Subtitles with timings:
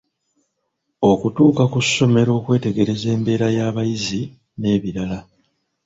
[1.11, 4.21] Okutuuka ku ssomero okwetegereza embeera y'abayizi
[4.59, 5.19] n'ebirala.